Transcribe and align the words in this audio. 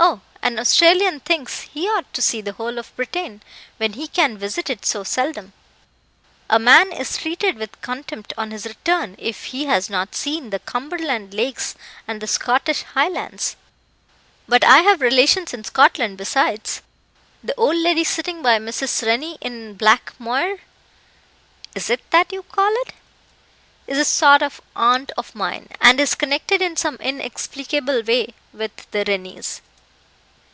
"Oh, 0.00 0.20
an 0.42 0.60
Australian 0.60 1.18
thinks 1.18 1.62
he 1.62 1.88
ought 1.88 2.10
to 2.14 2.22
see 2.22 2.40
the 2.40 2.52
whole 2.52 2.78
of 2.78 2.94
Britain, 2.94 3.42
when 3.78 3.94
he 3.94 4.06
can 4.06 4.38
visit 4.38 4.70
it 4.70 4.84
so 4.86 5.02
seldom. 5.02 5.52
A 6.48 6.60
man 6.60 6.92
is 6.92 7.18
treated 7.18 7.56
with 7.56 7.80
contempt 7.82 8.32
on 8.38 8.52
his 8.52 8.64
return 8.64 9.16
if 9.18 9.46
he 9.46 9.64
has 9.64 9.90
not 9.90 10.14
seen 10.14 10.50
the 10.50 10.60
Cumberland 10.60 11.34
lakes 11.34 11.74
and 12.06 12.22
the 12.22 12.28
Scottish 12.28 12.82
Highlands. 12.84 13.56
But 14.46 14.62
I 14.62 14.78
have 14.78 15.00
relations 15.00 15.52
in 15.52 15.64
Scotland 15.64 16.16
besides; 16.16 16.80
the 17.42 17.56
old 17.56 17.76
lady 17.76 18.04
sitting 18.04 18.40
by 18.40 18.58
Mrs. 18.60 19.04
Rennie 19.04 19.36
in 19.40 19.74
black 19.74 20.14
MOIRE 20.20 20.60
(is 21.74 21.90
it 21.90 22.08
that 22.12 22.32
you 22.32 22.44
call 22.44 22.70
it?) 22.86 22.92
is 23.88 23.98
a 23.98 24.04
sort 24.04 24.42
of 24.42 24.60
aunt 24.76 25.10
of 25.18 25.34
mine, 25.34 25.68
and 25.80 25.98
is 25.98 26.14
connected 26.14 26.62
in 26.62 26.76
some 26.76 26.96
inexplicable 27.00 28.02
way 28.04 28.32
with 28.52 28.88
the 28.92 29.04
Rennies. 29.04 29.60